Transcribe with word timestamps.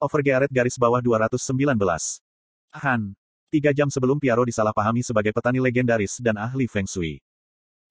Overgearet 0.00 0.48
garis 0.48 0.80
bawah 0.80 1.04
219. 1.04 1.76
Han. 2.72 3.12
Tiga 3.52 3.68
jam 3.76 3.92
sebelum 3.92 4.16
Piaro 4.16 4.48
disalahpahami 4.48 5.04
sebagai 5.04 5.28
petani 5.28 5.60
legendaris 5.60 6.24
dan 6.24 6.40
ahli 6.40 6.64
Feng 6.64 6.88
Shui. 6.88 7.20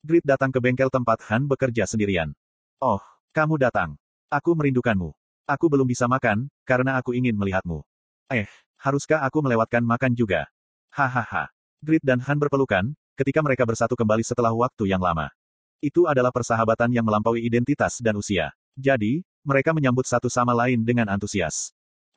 Grit 0.01 0.25
datang 0.25 0.50
ke 0.50 0.58
bengkel 0.58 0.90
tempat 0.90 1.22
Han 1.30 1.45
bekerja 1.45 1.85
sendirian. 1.85 2.33
Oh, 2.82 2.98
kamu 3.30 3.61
datang. 3.61 3.93
Aku 4.25 4.58
merindukanmu. 4.58 5.14
Aku 5.45 5.69
belum 5.69 5.85
bisa 5.85 6.09
makan, 6.09 6.50
karena 6.66 6.98
aku 6.98 7.14
ingin 7.14 7.37
melihatmu. 7.37 7.85
Eh, 8.34 8.50
haruskah 8.82 9.21
aku 9.21 9.46
melewatkan 9.46 9.86
makan 9.86 10.18
juga? 10.18 10.50
Hahaha. 10.89 11.54
Grit 11.78 12.02
dan 12.02 12.26
Han 12.26 12.41
berpelukan, 12.41 12.89
ketika 13.21 13.46
mereka 13.46 13.70
bersatu 13.70 13.94
kembali 13.94 14.26
setelah 14.26 14.50
waktu 14.50 14.89
yang 14.89 15.05
lama. 15.05 15.30
Itu 15.78 16.10
adalah 16.10 16.34
persahabatan 16.34 16.89
yang 16.89 17.05
melampaui 17.05 17.46
identitas 17.46 18.02
dan 18.02 18.18
usia. 18.18 18.50
Jadi, 18.73 19.21
mereka 19.46 19.78
menyambut 19.78 20.10
satu 20.10 20.26
sama 20.26 20.57
lain 20.57 20.82
dengan 20.82 21.05
antusias. 21.05 21.70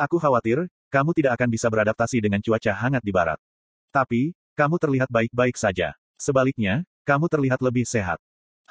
Aku 0.03 0.19
khawatir, 0.19 0.67
kamu 0.91 1.15
tidak 1.15 1.39
akan 1.39 1.47
bisa 1.47 1.71
beradaptasi 1.71 2.19
dengan 2.19 2.43
cuaca 2.43 2.75
hangat 2.75 3.07
di 3.07 3.15
barat. 3.15 3.39
Tapi, 3.95 4.35
kamu 4.59 4.75
terlihat 4.83 5.07
baik-baik 5.07 5.55
saja. 5.55 5.95
Sebaliknya, 6.19 6.83
kamu 7.07 7.31
terlihat 7.31 7.63
lebih 7.63 7.87
sehat. 7.87 8.19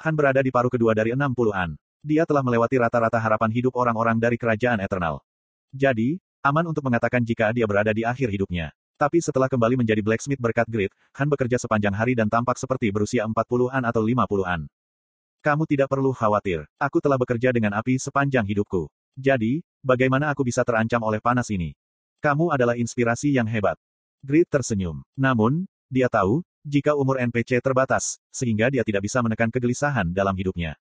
Han 0.04 0.12
berada 0.12 0.44
di 0.44 0.52
paruh 0.52 0.68
kedua 0.68 0.92
dari 0.92 1.16
60-an. 1.16 1.72
Dia 2.04 2.28
telah 2.28 2.44
melewati 2.44 2.76
rata-rata 2.76 3.16
harapan 3.16 3.48
hidup 3.48 3.72
orang-orang 3.80 4.20
dari 4.20 4.36
kerajaan 4.36 4.84
eternal. 4.84 5.24
Jadi, 5.72 6.20
aman 6.44 6.68
untuk 6.68 6.84
mengatakan 6.84 7.24
jika 7.24 7.48
dia 7.56 7.64
berada 7.64 7.96
di 7.96 8.04
akhir 8.04 8.28
hidupnya. 8.28 8.68
Tapi 9.00 9.24
setelah 9.24 9.48
kembali 9.48 9.80
menjadi 9.80 10.04
blacksmith 10.04 10.36
berkat 10.36 10.68
grit, 10.68 10.92
Han 11.16 11.32
bekerja 11.32 11.56
sepanjang 11.56 11.96
hari 11.96 12.12
dan 12.12 12.28
tampak 12.28 12.60
seperti 12.60 12.92
berusia 12.92 13.24
40-an 13.24 13.80
atau 13.88 14.04
50-an. 14.04 14.68
Kamu 15.40 15.64
tidak 15.64 15.88
perlu 15.88 16.12
khawatir. 16.12 16.68
Aku 16.76 17.00
telah 17.00 17.16
bekerja 17.16 17.56
dengan 17.56 17.72
api 17.72 17.96
sepanjang 17.96 18.44
hidupku. 18.44 18.92
Jadi, 19.16 19.64
bagaimana 19.82 20.32
aku 20.32 20.46
bisa 20.46 20.62
terancam 20.62 21.02
oleh 21.04 21.20
panas 21.20 21.50
ini? 21.50 21.76
Kamu 22.22 22.54
adalah 22.54 22.78
inspirasi 22.78 23.34
yang 23.34 23.50
hebat. 23.50 23.76
Grit 24.22 24.46
tersenyum. 24.46 25.02
Namun, 25.18 25.66
dia 25.90 26.06
tahu, 26.06 26.46
jika 26.62 26.94
umur 26.94 27.18
NPC 27.18 27.58
terbatas, 27.58 28.22
sehingga 28.30 28.70
dia 28.70 28.86
tidak 28.86 29.02
bisa 29.02 29.18
menekan 29.18 29.50
kegelisahan 29.50 30.14
dalam 30.14 30.38
hidupnya. 30.38 30.78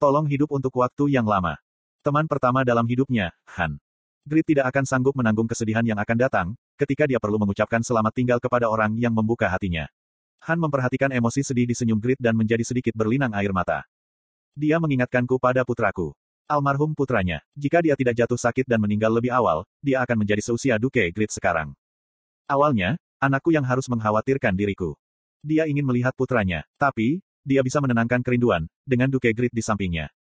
Tolong 0.00 0.24
hidup 0.24 0.48
untuk 0.50 0.72
waktu 0.80 1.12
yang 1.12 1.28
lama. 1.28 1.60
Teman 2.00 2.26
pertama 2.26 2.64
dalam 2.64 2.88
hidupnya, 2.88 3.30
Han. 3.54 3.76
Grit 4.24 4.48
tidak 4.48 4.72
akan 4.72 4.88
sanggup 4.88 5.14
menanggung 5.14 5.46
kesedihan 5.46 5.84
yang 5.84 6.00
akan 6.00 6.16
datang, 6.16 6.46
ketika 6.80 7.06
dia 7.06 7.20
perlu 7.20 7.38
mengucapkan 7.38 7.84
selamat 7.84 8.10
tinggal 8.16 8.38
kepada 8.40 8.66
orang 8.66 8.96
yang 8.96 9.12
membuka 9.14 9.46
hatinya. 9.46 9.86
Han 10.42 10.58
memperhatikan 10.58 11.14
emosi 11.14 11.46
sedih 11.46 11.70
di 11.70 11.74
senyum 11.78 12.02
Grit 12.02 12.18
dan 12.18 12.34
menjadi 12.34 12.66
sedikit 12.66 12.96
berlinang 12.98 13.30
air 13.36 13.54
mata. 13.54 13.86
Dia 14.58 14.82
mengingatkanku 14.82 15.38
pada 15.38 15.62
putraku. 15.62 16.16
Almarhum 16.52 16.92
putranya. 16.92 17.40
Jika 17.56 17.80
dia 17.80 17.96
tidak 17.96 18.12
jatuh 18.12 18.36
sakit 18.36 18.68
dan 18.68 18.76
meninggal 18.76 19.08
lebih 19.08 19.32
awal, 19.32 19.64
dia 19.80 20.04
akan 20.04 20.20
menjadi 20.20 20.44
seusia 20.44 20.76
Duke 20.76 21.00
Grit 21.08 21.32
sekarang. 21.32 21.72
Awalnya, 22.44 23.00
anakku 23.16 23.48
yang 23.56 23.64
harus 23.64 23.88
mengkhawatirkan 23.88 24.52
diriku. 24.52 24.92
Dia 25.40 25.64
ingin 25.64 25.88
melihat 25.88 26.12
putranya, 26.12 26.68
tapi, 26.76 27.24
dia 27.40 27.64
bisa 27.64 27.80
menenangkan 27.80 28.20
kerinduan, 28.20 28.68
dengan 28.84 29.08
Duke 29.08 29.32
Grit 29.32 29.56
di 29.56 29.64
sampingnya. 29.64 30.12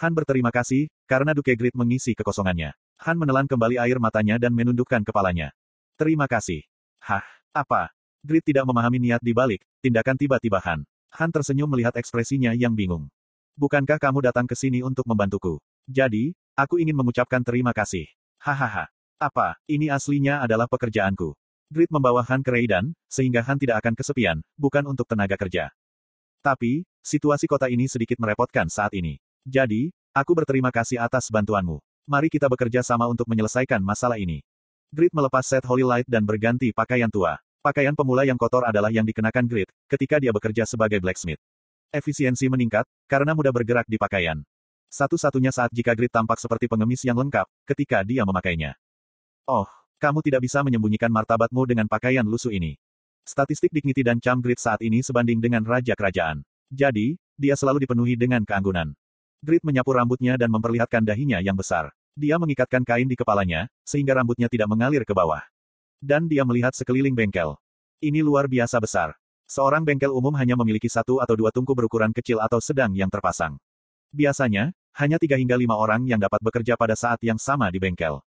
Han 0.00 0.16
berterima 0.16 0.48
kasih, 0.48 0.88
karena 1.04 1.36
Duke 1.36 1.52
Grit 1.52 1.76
mengisi 1.76 2.16
kekosongannya. 2.16 2.72
Han 3.04 3.20
menelan 3.20 3.44
kembali 3.44 3.76
air 3.76 4.00
matanya 4.00 4.40
dan 4.40 4.56
menundukkan 4.56 5.04
kepalanya. 5.04 5.52
Terima 6.00 6.24
kasih. 6.24 6.64
Hah, 7.04 7.22
apa? 7.52 7.92
Grit 8.24 8.42
tidak 8.42 8.64
memahami 8.64 8.98
niat 9.04 9.20
di 9.20 9.36
balik, 9.36 9.60
tindakan 9.84 10.16
tiba-tiba 10.16 10.56
Han. 10.64 10.88
Han 11.14 11.30
tersenyum 11.30 11.68
melihat 11.68 11.94
ekspresinya 11.94 12.56
yang 12.56 12.72
bingung. 12.72 13.12
Bukankah 13.54 14.02
kamu 14.02 14.18
datang 14.18 14.50
ke 14.50 14.58
sini 14.58 14.82
untuk 14.82 15.06
membantuku? 15.06 15.62
Jadi, 15.86 16.34
aku 16.58 16.82
ingin 16.82 16.98
mengucapkan 16.98 17.38
terima 17.38 17.70
kasih. 17.70 18.10
Hahaha. 18.42 18.90
Apa, 19.14 19.54
ini 19.70 19.86
aslinya 19.86 20.42
adalah 20.42 20.66
pekerjaanku. 20.66 21.38
Grid 21.70 21.86
membawa 21.86 22.26
Han 22.26 22.42
ke 22.42 22.50
Reidan, 22.50 22.98
sehingga 23.06 23.46
Han 23.46 23.62
tidak 23.62 23.78
akan 23.78 23.94
kesepian, 23.94 24.42
bukan 24.58 24.82
untuk 24.90 25.06
tenaga 25.06 25.38
kerja. 25.38 25.70
Tapi, 26.42 26.82
situasi 26.98 27.46
kota 27.46 27.70
ini 27.70 27.86
sedikit 27.86 28.18
merepotkan 28.18 28.66
saat 28.66 28.90
ini. 28.90 29.22
Jadi, 29.46 29.94
aku 30.10 30.34
berterima 30.34 30.74
kasih 30.74 30.98
atas 30.98 31.30
bantuanmu. 31.30 31.78
Mari 32.10 32.34
kita 32.34 32.50
bekerja 32.50 32.82
sama 32.82 33.06
untuk 33.06 33.30
menyelesaikan 33.30 33.78
masalah 33.78 34.18
ini. 34.18 34.42
Grid 34.90 35.14
melepas 35.14 35.46
set 35.46 35.62
Holy 35.62 35.86
Light 35.86 36.10
dan 36.10 36.26
berganti 36.26 36.74
pakaian 36.74 37.08
tua. 37.08 37.38
Pakaian 37.62 37.94
pemula 37.94 38.26
yang 38.26 38.36
kotor 38.36 38.66
adalah 38.66 38.90
yang 38.90 39.06
dikenakan 39.06 39.46
Grid, 39.46 39.70
ketika 39.86 40.18
dia 40.18 40.34
bekerja 40.34 40.66
sebagai 40.66 40.98
blacksmith. 40.98 41.38
Efisiensi 41.90 42.48
meningkat, 42.48 42.88
karena 43.10 43.34
mudah 43.36 43.52
bergerak 43.52 43.84
di 43.84 44.00
pakaian. 44.00 44.40
Satu-satunya 44.88 45.50
saat 45.50 45.74
jika 45.74 45.90
Grid 45.92 46.14
tampak 46.14 46.38
seperti 46.38 46.70
pengemis 46.70 47.02
yang 47.02 47.18
lengkap, 47.18 47.50
ketika 47.66 48.06
dia 48.06 48.22
memakainya. 48.22 48.78
Oh, 49.44 49.66
kamu 49.98 50.22
tidak 50.22 50.46
bisa 50.46 50.62
menyembunyikan 50.62 51.10
martabatmu 51.10 51.66
dengan 51.66 51.90
pakaian 51.90 52.22
lusuh 52.22 52.54
ini. 52.54 52.78
Statistik 53.26 53.74
Dignity 53.74 54.06
dan 54.06 54.22
Cam 54.22 54.38
Grid 54.38 54.62
saat 54.62 54.78
ini 54.84 55.02
sebanding 55.02 55.42
dengan 55.42 55.66
Raja 55.66 55.98
Kerajaan. 55.98 56.46
Jadi, 56.70 57.18
dia 57.34 57.58
selalu 57.58 57.82
dipenuhi 57.82 58.14
dengan 58.14 58.46
keanggunan. 58.46 58.94
Grid 59.42 59.66
menyapu 59.66 59.90
rambutnya 59.92 60.38
dan 60.38 60.52
memperlihatkan 60.54 61.02
dahinya 61.02 61.42
yang 61.42 61.58
besar. 61.58 61.90
Dia 62.14 62.38
mengikatkan 62.38 62.86
kain 62.86 63.10
di 63.10 63.18
kepalanya, 63.18 63.66
sehingga 63.82 64.14
rambutnya 64.14 64.46
tidak 64.46 64.70
mengalir 64.70 65.02
ke 65.02 65.10
bawah. 65.10 65.42
Dan 65.98 66.30
dia 66.30 66.46
melihat 66.46 66.70
sekeliling 66.70 67.16
bengkel. 67.16 67.58
Ini 67.98 68.22
luar 68.22 68.46
biasa 68.46 68.78
besar. 68.78 69.18
Seorang 69.44 69.84
bengkel 69.84 70.08
umum 70.08 70.32
hanya 70.40 70.56
memiliki 70.56 70.88
satu 70.88 71.20
atau 71.20 71.36
dua 71.36 71.52
tungku 71.52 71.76
berukuran 71.76 72.16
kecil 72.16 72.40
atau 72.40 72.58
sedang 72.64 72.96
yang 72.96 73.12
terpasang. 73.12 73.60
Biasanya, 74.08 74.72
hanya 74.96 75.20
tiga 75.20 75.36
hingga 75.36 75.58
lima 75.58 75.76
orang 75.76 76.06
yang 76.08 76.16
dapat 76.16 76.40
bekerja 76.40 76.78
pada 76.80 76.96
saat 76.96 77.20
yang 77.20 77.36
sama 77.36 77.68
di 77.68 77.76
bengkel. 77.76 78.24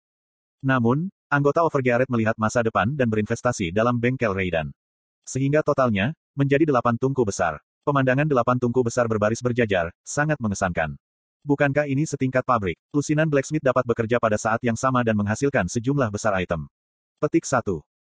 Namun, 0.64 1.12
Anggota 1.28 1.62
Overgearet 1.62 2.08
melihat 2.08 2.34
masa 2.40 2.64
depan 2.64 2.96
dan 2.96 3.12
berinvestasi 3.12 3.70
dalam 3.70 4.00
bengkel 4.00 4.32
Raidan. 4.32 4.72
Sehingga 5.28 5.60
totalnya, 5.60 6.16
menjadi 6.34 6.66
delapan 6.66 6.96
tungku 6.96 7.22
besar. 7.22 7.60
Pemandangan 7.84 8.24
delapan 8.24 8.56
tungku 8.56 8.80
besar 8.80 9.04
berbaris 9.04 9.44
berjajar, 9.44 9.92
sangat 10.00 10.40
mengesankan. 10.40 10.96
Bukankah 11.44 11.84
ini 11.84 12.08
setingkat 12.08 12.48
pabrik? 12.48 12.80
Lusinan 12.96 13.28
Blacksmith 13.28 13.60
dapat 13.60 13.84
bekerja 13.84 14.16
pada 14.16 14.40
saat 14.40 14.64
yang 14.64 14.80
sama 14.80 15.04
dan 15.04 15.12
menghasilkan 15.20 15.68
sejumlah 15.68 16.08
besar 16.08 16.32
item. 16.40 16.64
Petik 17.20 17.44
1. 17.44 17.60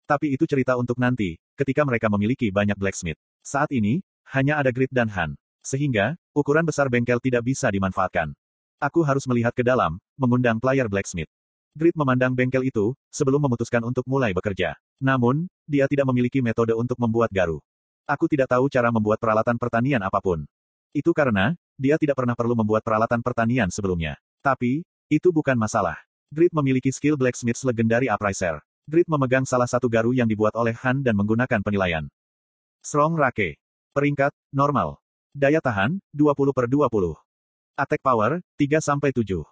Tapi 0.10 0.34
itu 0.34 0.50
cerita 0.50 0.74
untuk 0.74 0.98
nanti, 0.98 1.38
ketika 1.60 1.84
mereka 1.84 2.08
memiliki 2.08 2.48
banyak 2.48 2.80
Blacksmith. 2.80 3.20
Saat 3.44 3.76
ini, 3.76 4.00
hanya 4.32 4.56
ada 4.64 4.72
Grid 4.72 4.88
dan 4.96 5.12
Han. 5.12 5.36
Sehingga, 5.60 6.16
ukuran 6.32 6.64
besar 6.64 6.88
bengkel 6.88 7.20
tidak 7.20 7.44
bisa 7.44 7.68
dimanfaatkan. 7.68 8.32
Aku 8.80 9.04
harus 9.04 9.28
melihat 9.28 9.52
ke 9.52 9.60
dalam, 9.60 10.00
mengundang 10.16 10.56
player 10.56 10.88
Blacksmith. 10.88 11.28
Grid 11.76 12.00
memandang 12.00 12.32
bengkel 12.32 12.64
itu, 12.64 12.96
sebelum 13.12 13.44
memutuskan 13.44 13.84
untuk 13.84 14.08
mulai 14.08 14.32
bekerja. 14.32 14.80
Namun, 15.04 15.52
dia 15.68 15.84
tidak 15.92 16.08
memiliki 16.08 16.40
metode 16.40 16.72
untuk 16.72 16.96
membuat 16.96 17.28
garu. 17.30 17.60
Aku 18.08 18.32
tidak 18.32 18.56
tahu 18.56 18.72
cara 18.72 18.88
membuat 18.90 19.20
peralatan 19.20 19.60
pertanian 19.60 20.00
apa 20.00 20.24
pun. 20.24 20.48
Itu 20.96 21.12
karena, 21.12 21.54
dia 21.76 22.00
tidak 22.00 22.18
pernah 22.18 22.34
perlu 22.34 22.56
membuat 22.56 22.82
peralatan 22.82 23.20
pertanian 23.20 23.68
sebelumnya. 23.68 24.16
Tapi, 24.40 24.88
itu 25.12 25.30
bukan 25.30 25.60
masalah. 25.60 26.00
Grid 26.32 26.54
memiliki 26.56 26.90
skill 26.94 27.18
blacksmith 27.18 27.60
legendary 27.66 28.08
Upriser. 28.08 28.62
Grid 28.90 29.06
memegang 29.06 29.46
salah 29.46 29.70
satu 29.70 29.86
garu 29.86 30.18
yang 30.18 30.26
dibuat 30.26 30.58
oleh 30.58 30.74
Han 30.82 31.06
dan 31.06 31.14
menggunakan 31.14 31.62
penilaian. 31.62 32.10
Strong 32.82 33.22
Rake. 33.22 33.62
Peringkat, 33.94 34.34
normal. 34.50 34.98
Daya 35.30 35.62
tahan, 35.62 36.02
20 36.10 36.58
per 36.58 36.66
20. 36.66 36.90
Attack 37.78 38.02
power, 38.02 38.42
3-7. 38.58 39.46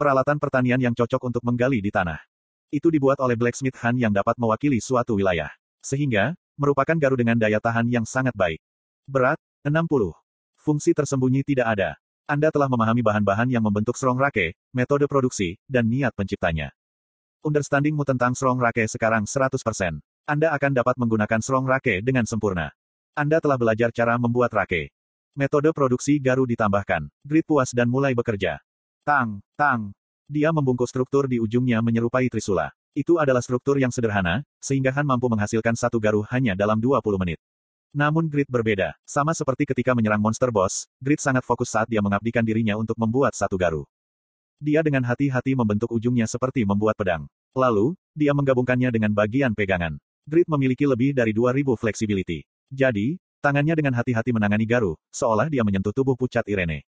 Peralatan 0.00 0.40
pertanian 0.40 0.80
yang 0.80 0.96
cocok 0.96 1.28
untuk 1.28 1.44
menggali 1.44 1.84
di 1.84 1.92
tanah. 1.92 2.24
Itu 2.72 2.88
dibuat 2.88 3.20
oleh 3.20 3.36
blacksmith 3.36 3.76
Han 3.84 4.00
yang 4.00 4.16
dapat 4.16 4.40
mewakili 4.40 4.80
suatu 4.80 5.20
wilayah. 5.20 5.52
Sehingga, 5.84 6.32
merupakan 6.56 6.96
garu 6.96 7.20
dengan 7.20 7.36
daya 7.36 7.60
tahan 7.60 7.84
yang 7.84 8.08
sangat 8.08 8.32
baik. 8.32 8.64
Berat, 9.04 9.36
60. 9.60 10.16
Fungsi 10.56 10.96
tersembunyi 10.96 11.44
tidak 11.44 11.68
ada. 11.76 11.90
Anda 12.24 12.48
telah 12.48 12.72
memahami 12.72 13.04
bahan-bahan 13.04 13.52
yang 13.52 13.60
membentuk 13.60 14.00
Strong 14.00 14.16
Rake, 14.16 14.56
metode 14.72 15.04
produksi, 15.04 15.60
dan 15.68 15.84
niat 15.84 16.16
penciptanya. 16.16 16.72
Understandingmu 17.40 18.04
tentang 18.04 18.36
Strong 18.36 18.60
Rake 18.60 18.84
sekarang 18.84 19.24
100%. 19.24 19.56
Anda 20.28 20.52
akan 20.52 20.76
dapat 20.76 21.00
menggunakan 21.00 21.40
Strong 21.40 21.64
Rake 21.64 22.04
dengan 22.04 22.28
sempurna. 22.28 22.68
Anda 23.16 23.40
telah 23.40 23.56
belajar 23.56 23.88
cara 23.96 24.20
membuat 24.20 24.52
rake. 24.52 24.92
Metode 25.32 25.72
produksi 25.72 26.20
garu 26.20 26.44
ditambahkan. 26.44 27.08
Grid 27.24 27.48
puas 27.48 27.72
dan 27.72 27.88
mulai 27.88 28.12
bekerja. 28.12 28.60
Tang, 29.08 29.40
tang. 29.56 29.96
Dia 30.28 30.52
membungkus 30.52 30.92
struktur 30.92 31.24
di 31.32 31.40
ujungnya 31.40 31.80
menyerupai 31.80 32.28
trisula. 32.28 32.76
Itu 32.92 33.16
adalah 33.16 33.40
struktur 33.40 33.80
yang 33.80 33.88
sederhana, 33.88 34.44
sehingga 34.60 34.92
Han 34.92 35.08
mampu 35.08 35.32
menghasilkan 35.32 35.72
satu 35.72 35.96
garu 35.96 36.20
hanya 36.28 36.52
dalam 36.52 36.76
20 36.76 37.00
menit. 37.16 37.40
Namun 37.96 38.28
Grid 38.28 38.52
berbeda. 38.52 39.00
Sama 39.08 39.32
seperti 39.32 39.64
ketika 39.64 39.96
menyerang 39.96 40.20
monster 40.20 40.52
boss, 40.52 40.84
Grid 41.00 41.24
sangat 41.24 41.48
fokus 41.48 41.72
saat 41.72 41.88
dia 41.88 42.04
mengabdikan 42.04 42.44
dirinya 42.44 42.76
untuk 42.76 43.00
membuat 43.00 43.32
satu 43.32 43.56
garu. 43.56 43.88
Dia 44.60 44.84
dengan 44.84 45.00
hati-hati 45.08 45.56
membentuk 45.56 45.88
ujungnya 45.88 46.28
seperti 46.28 46.68
membuat 46.68 46.92
pedang. 46.92 47.24
Lalu, 47.56 47.98
dia 48.14 48.30
menggabungkannya 48.30 48.94
dengan 48.94 49.10
bagian 49.10 49.54
pegangan. 49.54 49.98
Grid 50.26 50.46
memiliki 50.46 50.86
lebih 50.86 51.10
dari 51.10 51.34
2000 51.34 51.74
flexibility. 51.74 52.46
Jadi, 52.70 53.18
tangannya 53.42 53.74
dengan 53.74 53.98
hati-hati 53.98 54.30
menangani 54.30 54.62
garu, 54.68 54.94
seolah 55.10 55.50
dia 55.50 55.66
menyentuh 55.66 55.90
tubuh 55.90 56.14
pucat 56.14 56.46
Irene. 56.46 56.86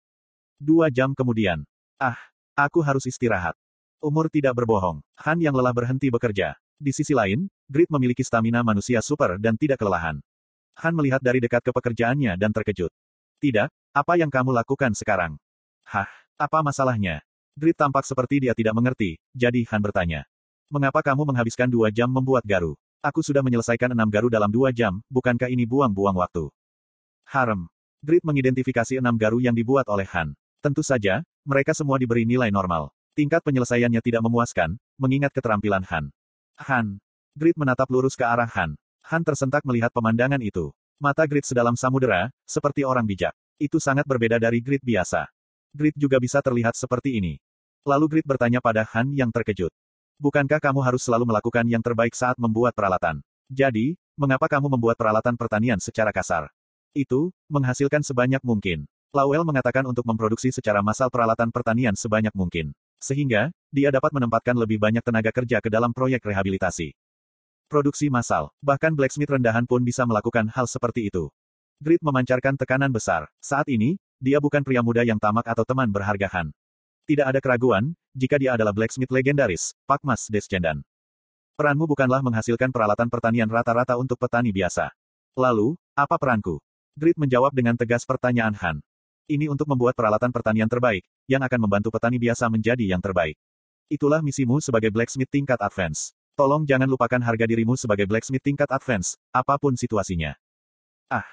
Dua 0.55 0.87
jam 0.87 1.11
kemudian, 1.11 1.67
Ah, 1.99 2.15
aku 2.55 2.83
harus 2.83 3.07
istirahat. 3.07 3.55
Umur 4.03 4.27
tidak 4.27 4.55
berbohong. 4.55 4.99
Han 5.23 5.39
yang 5.39 5.55
lelah 5.55 5.71
berhenti 5.71 6.11
bekerja. 6.11 6.55
Di 6.75 6.91
sisi 6.91 7.15
lain, 7.15 7.47
Grid 7.71 7.87
memiliki 7.87 8.19
stamina 8.19 8.59
manusia 8.59 8.99
super 8.99 9.39
dan 9.39 9.55
tidak 9.55 9.79
kelelahan. 9.79 10.19
Han 10.83 10.93
melihat 10.95 11.23
dari 11.23 11.39
dekat 11.39 11.63
ke 11.63 11.71
pekerjaannya 11.71 12.35
dan 12.35 12.51
terkejut. 12.51 12.91
Tidak, 13.39 13.71
apa 13.95 14.13
yang 14.19 14.27
kamu 14.27 14.51
lakukan 14.51 14.91
sekarang? 14.91 15.39
Hah, 15.87 16.11
apa 16.35 16.59
masalahnya? 16.59 17.23
Grid 17.55 17.79
tampak 17.79 18.03
seperti 18.03 18.43
dia 18.43 18.51
tidak 18.51 18.75
mengerti, 18.75 19.15
jadi 19.31 19.63
Han 19.71 19.79
bertanya. 19.79 20.27
Mengapa 20.65 21.05
kamu 21.05 21.29
menghabiskan 21.29 21.69
dua 21.69 21.93
jam 21.93 22.09
membuat 22.09 22.41
garu? 22.41 22.73
Aku 23.05 23.21
sudah 23.21 23.45
menyelesaikan 23.45 23.93
enam 23.93 24.09
garu 24.09 24.33
dalam 24.33 24.49
dua 24.49 24.73
jam, 24.73 24.97
bukankah 25.13 25.45
ini 25.45 25.61
buang-buang 25.61 26.17
waktu? 26.17 26.49
Harem. 27.29 27.69
Grid 28.01 28.25
mengidentifikasi 28.25 28.97
enam 28.97 29.13
garu 29.13 29.37
yang 29.37 29.53
dibuat 29.53 29.85
oleh 29.85 30.09
Han. 30.09 30.33
Tentu 30.65 30.81
saja, 30.81 31.21
mereka 31.45 31.77
semua 31.77 32.01
diberi 32.01 32.25
nilai 32.25 32.49
normal. 32.49 32.89
Tingkat 33.13 33.45
penyelesaiannya 33.45 34.01
tidak 34.01 34.25
memuaskan, 34.25 34.81
mengingat 34.97 35.37
keterampilan 35.37 35.85
Han. 35.85 36.09
Han. 36.65 36.97
Grid 37.37 37.53
menatap 37.61 37.85
lurus 37.93 38.17
ke 38.17 38.25
arah 38.25 38.49
Han. 38.57 38.73
Han 39.05 39.21
tersentak 39.21 39.61
melihat 39.69 39.93
pemandangan 39.93 40.41
itu. 40.41 40.73
Mata 40.97 41.29
Grid 41.29 41.45
sedalam 41.45 41.77
samudera, 41.77 42.33
seperti 42.49 42.81
orang 42.81 43.05
bijak. 43.05 43.37
Itu 43.61 43.77
sangat 43.77 44.09
berbeda 44.09 44.41
dari 44.41 44.65
Grid 44.65 44.81
biasa. 44.81 45.29
Grid 45.77 45.93
juga 45.93 46.17
bisa 46.17 46.41
terlihat 46.41 46.73
seperti 46.73 47.21
ini. 47.21 47.37
Lalu 47.85 48.17
Grid 48.17 48.25
bertanya 48.25 48.65
pada 48.65 48.81
Han 48.97 49.13
yang 49.13 49.29
terkejut. 49.29 49.69
Bukankah 50.15 50.63
kamu 50.63 50.79
harus 50.79 51.03
selalu 51.03 51.27
melakukan 51.27 51.67
yang 51.67 51.83
terbaik 51.83 52.15
saat 52.15 52.39
membuat 52.39 52.71
peralatan? 52.71 53.19
Jadi, 53.51 53.99
mengapa 54.15 54.47
kamu 54.47 54.71
membuat 54.71 54.95
peralatan 54.95 55.35
pertanian 55.35 55.75
secara 55.75 56.15
kasar? 56.15 56.47
Itu, 56.95 57.35
menghasilkan 57.51 57.99
sebanyak 57.99 58.39
mungkin. 58.39 58.87
Lawel 59.11 59.43
mengatakan 59.43 59.83
untuk 59.83 60.07
memproduksi 60.07 60.55
secara 60.55 60.79
massal 60.79 61.11
peralatan 61.11 61.51
pertanian 61.51 61.99
sebanyak 61.99 62.31
mungkin. 62.31 62.71
Sehingga, 63.03 63.51
dia 63.75 63.91
dapat 63.91 64.15
menempatkan 64.15 64.55
lebih 64.55 64.79
banyak 64.79 65.03
tenaga 65.03 65.35
kerja 65.35 65.59
ke 65.59 65.67
dalam 65.67 65.91
proyek 65.91 66.23
rehabilitasi. 66.23 66.95
Produksi 67.67 68.07
massal, 68.07 68.55
bahkan 68.63 68.95
blacksmith 68.95 69.35
rendahan 69.35 69.67
pun 69.67 69.83
bisa 69.83 70.07
melakukan 70.07 70.47
hal 70.47 70.63
seperti 70.63 71.11
itu. 71.11 71.27
Grid 71.83 71.99
memancarkan 71.99 72.55
tekanan 72.55 72.95
besar. 72.95 73.27
Saat 73.43 73.67
ini, 73.67 73.99
dia 74.23 74.39
bukan 74.39 74.63
pria 74.63 74.79
muda 74.79 75.03
yang 75.03 75.19
tamak 75.19 75.43
atau 75.43 75.67
teman 75.67 75.91
berharga 75.91 76.31
Han. 76.39 76.55
Tidak 77.05 77.21
ada 77.21 77.37
keraguan, 77.37 77.93
jika 78.17 78.41
dia 78.41 78.57
adalah 78.57 78.73
blacksmith 78.73 79.13
legendaris, 79.13 79.77
Pak 79.85 80.01
Mas 80.01 80.25
Descendan. 80.25 80.81
Peranmu 81.53 81.85
bukanlah 81.85 82.25
menghasilkan 82.25 82.73
peralatan 82.73 83.13
pertanian 83.13 83.45
rata-rata 83.45 83.93
untuk 84.01 84.17
petani 84.17 84.49
biasa. 84.49 84.89
Lalu, 85.37 85.77
apa 85.93 86.17
peranku? 86.17 86.57
Grid 86.97 87.13
menjawab 87.21 87.53
dengan 87.53 87.77
tegas 87.77 88.09
pertanyaan 88.09 88.57
Han. 88.57 88.81
Ini 89.29 89.53
untuk 89.53 89.69
membuat 89.69 89.93
peralatan 89.93 90.33
pertanian 90.33 90.65
terbaik, 90.65 91.05
yang 91.29 91.45
akan 91.45 91.69
membantu 91.69 91.93
petani 91.93 92.17
biasa 92.17 92.49
menjadi 92.49 92.97
yang 92.97 93.01
terbaik. 93.05 93.37
Itulah 93.85 94.25
misimu 94.25 94.57
sebagai 94.57 94.89
blacksmith 94.89 95.29
tingkat 95.29 95.61
advance. 95.61 96.17
Tolong 96.33 96.65
jangan 96.65 96.89
lupakan 96.89 97.21
harga 97.21 97.45
dirimu 97.45 97.77
sebagai 97.77 98.09
blacksmith 98.09 98.41
tingkat 98.41 98.67
advance, 98.73 99.13
apa 99.29 99.61
pun 99.61 99.77
situasinya. 99.77 100.33
Ah, 101.05 101.25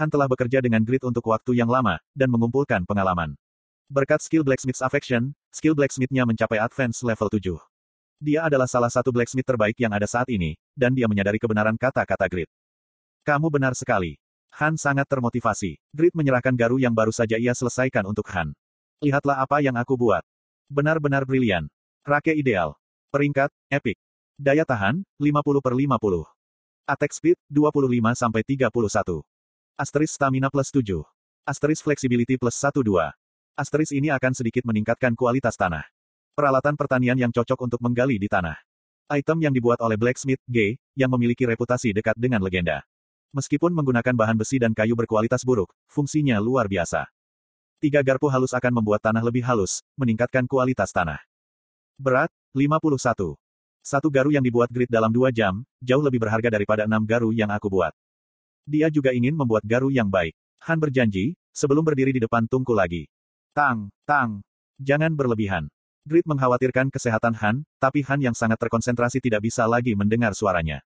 Han 0.00 0.08
telah 0.08 0.32
bekerja 0.32 0.64
dengan 0.64 0.80
Grid 0.80 1.04
untuk 1.04 1.28
waktu 1.28 1.60
yang 1.60 1.68
lama, 1.68 2.00
dan 2.16 2.32
mengumpulkan 2.32 2.88
pengalaman. 2.88 3.36
Berkat 3.90 4.22
skill 4.22 4.46
Blacksmith's 4.46 4.86
Affection, 4.86 5.34
skill 5.50 5.74
Blacksmithnya 5.74 6.22
mencapai 6.22 6.62
advance 6.62 7.02
level 7.02 7.26
7. 7.26 7.58
Dia 8.22 8.46
adalah 8.46 8.70
salah 8.70 8.86
satu 8.86 9.10
blacksmith 9.10 9.42
terbaik 9.42 9.74
yang 9.82 9.90
ada 9.90 10.06
saat 10.06 10.30
ini, 10.30 10.54
dan 10.78 10.94
dia 10.94 11.10
menyadari 11.10 11.42
kebenaran 11.42 11.74
kata-kata 11.74 12.30
Grid. 12.30 12.46
Kamu 13.26 13.50
benar 13.50 13.74
sekali. 13.74 14.14
Han 14.62 14.78
sangat 14.78 15.10
termotivasi. 15.10 15.74
Grid 15.90 16.14
menyerahkan 16.14 16.54
garu 16.54 16.78
yang 16.78 16.94
baru 16.94 17.10
saja 17.10 17.34
ia 17.34 17.50
selesaikan 17.50 18.06
untuk 18.06 18.30
Han. 18.30 18.54
Lihatlah 19.02 19.42
apa 19.42 19.58
yang 19.58 19.74
aku 19.74 19.98
buat. 19.98 20.22
Benar-benar 20.70 21.26
brilian. 21.26 21.66
Rake 22.06 22.30
ideal. 22.38 22.78
Peringkat, 23.10 23.50
epic. 23.74 23.98
Daya 24.38 24.62
tahan, 24.62 25.02
50 25.18 25.58
per 25.58 25.74
50. 25.74 26.30
Attack 26.86 27.10
speed, 27.10 27.38
25 27.50 27.90
sampai 28.14 28.46
31. 28.46 28.70
Asteris 29.74 30.14
stamina 30.14 30.46
plus 30.46 30.70
7. 30.70 31.02
Asteris 31.42 31.82
flexibility 31.82 32.38
plus 32.38 32.54
12. 32.54 33.19
Asteris 33.60 33.92
ini 33.92 34.08
akan 34.08 34.32
sedikit 34.32 34.64
meningkatkan 34.64 35.12
kualitas 35.12 35.52
tanah. 35.52 35.84
Peralatan 36.32 36.80
pertanian 36.80 37.12
yang 37.12 37.28
cocok 37.28 37.68
untuk 37.68 37.84
menggali 37.84 38.16
di 38.16 38.24
tanah. 38.24 38.56
Item 39.12 39.36
yang 39.36 39.52
dibuat 39.52 39.84
oleh 39.84 40.00
Blacksmith 40.00 40.40
G, 40.48 40.80
yang 40.96 41.12
memiliki 41.12 41.44
reputasi 41.44 41.92
dekat 41.92 42.16
dengan 42.16 42.40
legenda. 42.40 42.80
Meskipun 43.36 43.76
menggunakan 43.76 44.16
bahan 44.16 44.40
besi 44.40 44.56
dan 44.56 44.72
kayu 44.72 44.96
berkualitas 44.96 45.44
buruk, 45.44 45.68
fungsinya 45.92 46.40
luar 46.40 46.72
biasa. 46.72 47.04
Tiga 47.84 48.00
garpu 48.00 48.32
halus 48.32 48.56
akan 48.56 48.80
membuat 48.80 49.04
tanah 49.04 49.20
lebih 49.20 49.44
halus, 49.44 49.84
meningkatkan 49.92 50.48
kualitas 50.48 50.88
tanah. 50.88 51.20
Berat, 52.00 52.32
51. 52.56 53.36
Satu 53.84 54.08
garu 54.08 54.32
yang 54.32 54.40
dibuat 54.40 54.72
grid 54.72 54.88
dalam 54.88 55.12
dua 55.12 55.28
jam, 55.28 55.60
jauh 55.84 56.00
lebih 56.00 56.24
berharga 56.24 56.48
daripada 56.48 56.88
enam 56.88 57.04
garu 57.04 57.28
yang 57.36 57.52
aku 57.52 57.68
buat. 57.68 57.92
Dia 58.64 58.88
juga 58.88 59.12
ingin 59.12 59.36
membuat 59.36 59.68
garu 59.68 59.92
yang 59.92 60.08
baik. 60.08 60.32
Han 60.64 60.80
berjanji, 60.80 61.36
sebelum 61.52 61.84
berdiri 61.84 62.16
di 62.16 62.24
depan 62.24 62.48
tungku 62.48 62.72
lagi. 62.72 63.04
Tang, 63.50 63.90
Tang. 64.06 64.46
Jangan 64.78 65.18
berlebihan. 65.18 65.66
Grid 66.06 66.22
mengkhawatirkan 66.24 66.88
kesehatan 66.88 67.34
Han, 67.42 67.66
tapi 67.82 68.00
Han 68.06 68.22
yang 68.22 68.32
sangat 68.32 68.62
terkonsentrasi 68.62 69.18
tidak 69.18 69.42
bisa 69.42 69.66
lagi 69.66 69.92
mendengar 69.98 70.32
suaranya. 70.38 70.80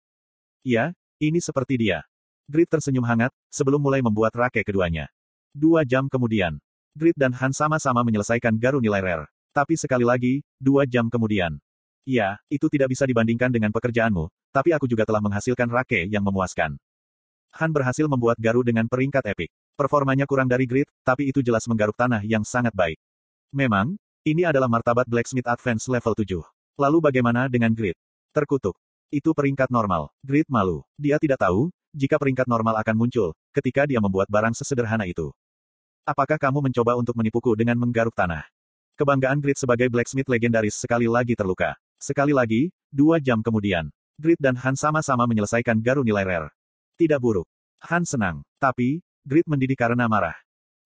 Ya, 0.60 0.92
ini 1.16 1.40
seperti 1.40 1.80
dia. 1.80 2.04
Grid 2.46 2.68
tersenyum 2.68 3.02
hangat, 3.08 3.32
sebelum 3.48 3.80
mulai 3.80 4.04
membuat 4.04 4.36
rake 4.36 4.60
keduanya. 4.60 5.08
Dua 5.56 5.88
jam 5.88 6.06
kemudian, 6.06 6.60
Grid 6.92 7.16
dan 7.16 7.32
Han 7.32 7.50
sama-sama 7.56 8.04
menyelesaikan 8.04 8.60
garu 8.60 8.78
nilai 8.78 9.00
rare. 9.00 9.26
Tapi 9.56 9.74
sekali 9.74 10.04
lagi, 10.04 10.44
dua 10.60 10.86
jam 10.86 11.08
kemudian. 11.08 11.58
Ya, 12.04 12.38
itu 12.52 12.68
tidak 12.68 12.92
bisa 12.92 13.08
dibandingkan 13.08 13.50
dengan 13.50 13.72
pekerjaanmu, 13.74 14.30
tapi 14.52 14.76
aku 14.76 14.84
juga 14.86 15.08
telah 15.08 15.24
menghasilkan 15.24 15.66
rake 15.70 16.06
yang 16.12 16.22
memuaskan. 16.22 16.76
Han 17.58 17.70
berhasil 17.74 18.06
membuat 18.06 18.38
garu 18.38 18.62
dengan 18.62 18.86
peringkat 18.86 19.26
epik. 19.32 19.50
Performanya 19.78 20.26
kurang 20.26 20.50
dari 20.50 20.64
grid, 20.64 20.88
tapi 21.02 21.30
itu 21.30 21.42
jelas 21.42 21.66
menggaruk 21.66 21.96
tanah 21.98 22.22
yang 22.22 22.46
sangat 22.46 22.74
baik. 22.74 22.98
Memang, 23.50 23.98
ini 24.22 24.44
adalah 24.44 24.68
martabat 24.68 25.08
Blacksmith 25.08 25.48
Advance 25.48 25.90
level 25.90 26.14
7. 26.14 26.42
Lalu 26.78 26.98
bagaimana 27.00 27.50
dengan 27.50 27.72
grid? 27.72 27.96
Terkutuk. 28.30 28.78
Itu 29.10 29.34
peringkat 29.34 29.72
normal. 29.74 30.12
Grid 30.22 30.46
malu. 30.46 30.86
Dia 30.94 31.18
tidak 31.18 31.42
tahu, 31.42 31.72
jika 31.90 32.20
peringkat 32.20 32.46
normal 32.46 32.78
akan 32.78 32.94
muncul, 32.94 33.34
ketika 33.50 33.82
dia 33.88 33.98
membuat 33.98 34.30
barang 34.30 34.54
sesederhana 34.54 35.08
itu. 35.10 35.34
Apakah 36.06 36.38
kamu 36.38 36.70
mencoba 36.70 36.94
untuk 36.94 37.18
menipuku 37.18 37.58
dengan 37.58 37.74
menggaruk 37.74 38.14
tanah? 38.14 38.46
Kebanggaan 38.94 39.40
Grid 39.40 39.56
sebagai 39.56 39.88
blacksmith 39.88 40.28
legendaris 40.28 40.76
sekali 40.76 41.08
lagi 41.08 41.32
terluka. 41.34 41.74
Sekali 41.96 42.36
lagi, 42.36 42.68
dua 42.92 43.16
jam 43.20 43.40
kemudian, 43.40 43.88
Grid 44.20 44.36
dan 44.36 44.52
Han 44.60 44.76
sama-sama 44.76 45.24
menyelesaikan 45.24 45.80
garu 45.80 46.04
nilai 46.04 46.24
rare. 46.28 46.48
Tidak 47.00 47.16
buruk. 47.16 47.48
Han 47.88 48.04
senang. 48.04 48.44
Tapi, 48.60 49.00
Grid 49.30 49.46
mendidih 49.46 49.78
karena 49.78 50.10
marah. 50.10 50.34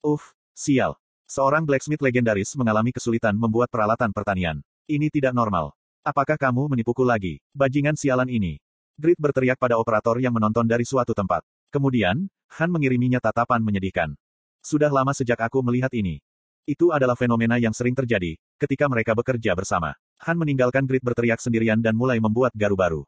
Uff, 0.04 0.36
sial. 0.52 1.00
Seorang 1.24 1.64
blacksmith 1.64 2.04
legendaris 2.04 2.52
mengalami 2.60 2.92
kesulitan 2.92 3.32
membuat 3.32 3.72
peralatan 3.72 4.12
pertanian. 4.12 4.60
Ini 4.84 5.08
tidak 5.08 5.32
normal. 5.32 5.72
Apakah 6.04 6.36
kamu 6.36 6.68
menipuku 6.76 7.08
lagi? 7.08 7.40
Bajingan 7.56 7.96
sialan 7.96 8.28
ini. 8.28 8.60
Grid 9.00 9.16
berteriak 9.16 9.56
pada 9.56 9.80
operator 9.80 10.20
yang 10.20 10.36
menonton 10.36 10.68
dari 10.68 10.84
suatu 10.84 11.16
tempat. 11.16 11.40
Kemudian, 11.72 12.28
Han 12.60 12.68
mengiriminya 12.68 13.16
tatapan 13.16 13.64
menyedihkan. 13.64 14.12
Sudah 14.60 14.92
lama 14.92 15.16
sejak 15.16 15.40
aku 15.40 15.64
melihat 15.64 15.96
ini. 15.96 16.20
Itu 16.68 16.92
adalah 16.92 17.16
fenomena 17.16 17.56
yang 17.56 17.72
sering 17.72 17.96
terjadi, 17.96 18.36
ketika 18.60 18.92
mereka 18.92 19.16
bekerja 19.16 19.56
bersama. 19.56 19.96
Han 20.20 20.36
meninggalkan 20.36 20.84
Grid 20.84 21.00
berteriak 21.00 21.40
sendirian 21.40 21.80
dan 21.80 21.96
mulai 21.96 22.20
membuat 22.20 22.52
garu 22.52 22.76
baru. 22.76 23.02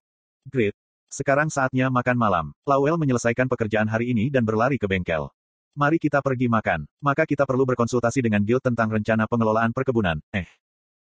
Grid, 0.49 0.73
sekarang 1.07 1.49
saatnya 1.49 1.87
makan 1.89 2.17
malam. 2.19 2.47
Lawel 2.67 2.99
menyelesaikan 2.99 3.47
pekerjaan 3.47 3.87
hari 3.87 4.11
ini 4.11 4.29
dan 4.29 4.43
berlari 4.43 4.77
ke 4.77 4.91
bengkel. 4.91 5.31
Mari 5.77 6.01
kita 6.01 6.25
pergi 6.25 6.49
makan. 6.49 6.89
Maka 7.05 7.29
kita 7.29 7.45
perlu 7.45 7.69
berkonsultasi 7.69 8.25
dengan 8.25 8.41
Guild 8.41 8.65
tentang 8.65 8.89
rencana 8.89 9.29
pengelolaan 9.29 9.71
perkebunan. 9.77 10.19
Eh. 10.33 10.49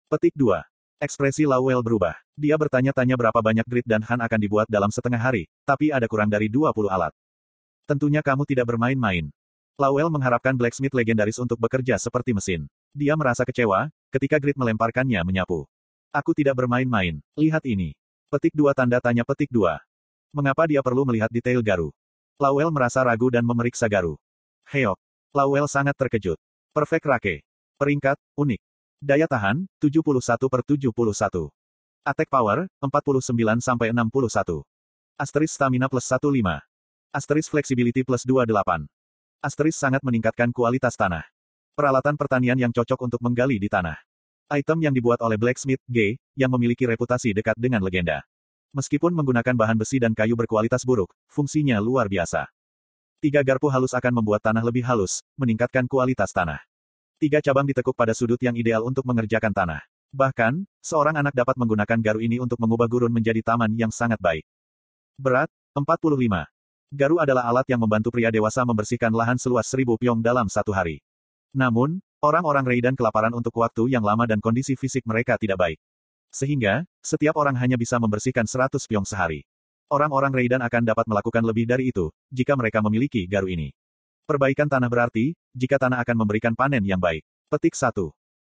Petik 0.09 0.33
2. 0.33 0.65
Ekspresi 0.97 1.45
Lawel 1.45 1.77
berubah. 1.85 2.17
Dia 2.33 2.57
bertanya-tanya 2.57 3.13
berapa 3.13 3.37
banyak 3.37 3.63
grid 3.69 3.85
dan 3.85 4.01
Han 4.01 4.25
akan 4.25 4.39
dibuat 4.41 4.65
dalam 4.65 4.89
setengah 4.89 5.21
hari, 5.21 5.45
tapi 5.61 5.93
ada 5.93 6.09
kurang 6.09 6.31
dari 6.31 6.49
20 6.49 6.89
alat. 6.89 7.13
Tentunya 7.85 8.25
kamu 8.25 8.49
tidak 8.49 8.65
bermain-main. 8.65 9.29
Lawel 9.77 10.09
mengharapkan 10.09 10.57
blacksmith 10.57 10.97
legendaris 10.97 11.37
untuk 11.37 11.61
bekerja 11.61 12.01
seperti 12.01 12.33
mesin. 12.33 12.65
Dia 12.97 13.13
merasa 13.13 13.45
kecewa, 13.45 13.93
ketika 14.09 14.41
grid 14.41 14.57
melemparkannya 14.57 15.21
menyapu. 15.21 15.69
Aku 16.09 16.33
tidak 16.33 16.57
bermain-main. 16.57 17.21
Lihat 17.37 17.65
ini. 17.69 17.93
Petik 18.33 18.57
2 18.57 18.73
tanda 18.73 18.97
tanya 18.97 19.21
petik 19.21 19.53
2. 19.53 19.92
Mengapa 20.33 20.65
dia 20.65 20.81
perlu 20.81 21.05
melihat 21.05 21.29
detail 21.29 21.61
Garu? 21.61 21.93
Lawel 22.41 22.73
merasa 22.73 23.05
ragu 23.05 23.29
dan 23.29 23.45
memeriksa 23.45 23.85
Garu. 23.85 24.17
Heok. 24.65 24.97
Lawel 25.29 25.69
sangat 25.69 25.93
terkejut. 25.93 26.41
Perfect 26.73 27.05
Rake. 27.05 27.35
Peringkat, 27.77 28.17
unik. 28.33 28.57
Daya 28.97 29.29
tahan, 29.29 29.69
71 29.77 30.49
per 30.49 30.65
71. 30.65 30.89
Attack 32.01 32.29
power, 32.33 32.65
49 32.81 33.61
sampai 33.61 33.93
61. 33.93 34.65
Asteris 35.21 35.53
stamina 35.53 35.85
plus 35.85 36.09
15. 36.09 36.65
Asteris 37.13 37.45
flexibility 37.45 38.01
plus 38.01 38.25
28. 38.25 38.89
Asteris 39.45 39.77
sangat 39.77 40.01
meningkatkan 40.01 40.49
kualitas 40.49 40.97
tanah. 40.97 41.29
Peralatan 41.77 42.17
pertanian 42.17 42.57
yang 42.57 42.73
cocok 42.73 43.05
untuk 43.05 43.21
menggali 43.21 43.61
di 43.61 43.69
tanah. 43.69 44.01
Item 44.49 44.81
yang 44.81 44.97
dibuat 44.97 45.21
oleh 45.21 45.37
Blacksmith 45.37 45.85
G, 45.85 46.17
yang 46.33 46.49
memiliki 46.49 46.89
reputasi 46.89 47.37
dekat 47.37 47.53
dengan 47.53 47.85
legenda. 47.85 48.25
Meskipun 48.73 49.13
menggunakan 49.13 49.53
bahan 49.53 49.77
besi 49.77 50.01
dan 50.01 50.17
kayu 50.17 50.33
berkualitas 50.33 50.81
buruk, 50.81 51.13
fungsinya 51.29 51.77
luar 51.77 52.09
biasa. 52.09 52.49
Tiga 53.21 53.45
garpu 53.45 53.69
halus 53.69 53.93
akan 53.93 54.17
membuat 54.17 54.41
tanah 54.41 54.65
lebih 54.65 54.81
halus, 54.81 55.21
meningkatkan 55.37 55.85
kualitas 55.85 56.33
tanah. 56.33 56.57
Tiga 57.21 57.37
cabang 57.37 57.69
ditekuk 57.69 57.93
pada 57.93 58.17
sudut 58.17 58.41
yang 58.41 58.57
ideal 58.57 58.81
untuk 58.81 59.05
mengerjakan 59.05 59.53
tanah. 59.53 59.85
Bahkan, 60.09 60.65
seorang 60.81 61.21
anak 61.21 61.37
dapat 61.37 61.53
menggunakan 61.53 62.01
garu 62.01 62.19
ini 62.19 62.41
untuk 62.41 62.57
mengubah 62.57 62.89
gurun 62.89 63.13
menjadi 63.13 63.45
taman 63.45 63.77
yang 63.77 63.93
sangat 63.93 64.17
baik. 64.17 64.41
Berat, 65.21 65.53
45. 65.77 66.49
Garu 66.89 67.21
adalah 67.21 67.45
alat 67.45 67.69
yang 67.69 67.81
membantu 67.81 68.09
pria 68.09 68.33
dewasa 68.33 68.65
membersihkan 68.65 69.13
lahan 69.13 69.37
seluas 69.37 69.69
seribu 69.69 70.01
piong 70.01 70.21
dalam 70.21 70.49
satu 70.49 70.73
hari. 70.73 71.01
Namun, 71.53 72.01
orang-orang 72.25 72.65
Raiden 72.65 72.97
kelaparan 72.97 73.37
untuk 73.37 73.53
waktu 73.53 73.93
yang 73.93 74.01
lama 74.01 74.25
dan 74.25 74.41
kondisi 74.41 74.73
fisik 74.73 75.05
mereka 75.05 75.37
tidak 75.37 75.61
baik. 75.61 75.79
Sehingga, 76.33 76.81
setiap 77.05 77.37
orang 77.37 77.53
hanya 77.61 77.77
bisa 77.77 78.01
membersihkan 78.01 78.49
100 78.49 78.89
piong 78.89 79.05
sehari. 79.05 79.45
Orang-orang 79.93 80.33
Raiden 80.33 80.65
akan 80.65 80.81
dapat 80.81 81.05
melakukan 81.05 81.45
lebih 81.45 81.69
dari 81.69 81.93
itu, 81.93 82.09
jika 82.33 82.57
mereka 82.57 82.81
memiliki 82.81 83.29
garu 83.29 83.53
ini. 83.53 83.69
Perbaikan 84.25 84.65
tanah 84.65 84.89
berarti, 84.89 85.37
jika 85.53 85.77
tanah 85.77 86.01
akan 86.01 86.25
memberikan 86.25 86.57
panen 86.57 86.81
yang 86.81 86.97
baik. 86.97 87.21
Petik 87.53 87.77
1. 87.77 87.93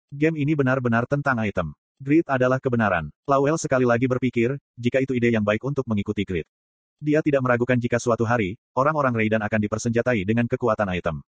Game 0.09 0.41
ini 0.41 0.57
benar-benar 0.57 1.05
tentang 1.05 1.37
item. 1.45 1.77
Grid 2.01 2.25
adalah 2.25 2.57
kebenaran. 2.57 3.13
Lawel 3.29 3.61
sekali 3.61 3.85
lagi 3.85 4.09
berpikir, 4.09 4.57
jika 4.73 4.97
itu 4.97 5.13
ide 5.13 5.29
yang 5.29 5.45
baik 5.45 5.61
untuk 5.61 5.85
mengikuti 5.85 6.25
grid. 6.25 6.49
Dia 6.97 7.21
tidak 7.21 7.45
meragukan 7.45 7.77
jika 7.77 8.01
suatu 8.01 8.25
hari, 8.25 8.57
orang-orang 8.73 9.13
Raiden 9.13 9.43
akan 9.45 9.59
dipersenjatai 9.61 10.25
dengan 10.25 10.49
kekuatan 10.49 10.89
item. 10.97 11.21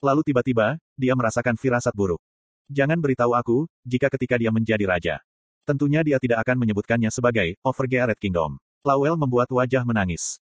Lalu 0.00 0.24
tiba-tiba, 0.24 0.80
dia 0.96 1.12
merasakan 1.12 1.60
firasat 1.60 1.92
buruk. 1.92 2.24
Jangan 2.72 2.96
beritahu 2.96 3.36
aku, 3.36 3.68
jika 3.84 4.08
ketika 4.08 4.40
dia 4.40 4.48
menjadi 4.48 4.88
raja. 4.88 5.20
Tentunya 5.68 6.00
dia 6.00 6.16
tidak 6.16 6.42
akan 6.42 6.56
menyebutkannya 6.64 7.12
sebagai 7.12 7.54
Overgeared 7.60 8.16
Kingdom. 8.16 8.56
Lawel 8.80 9.14
membuat 9.20 9.52
wajah 9.52 9.84
menangis. 9.84 10.40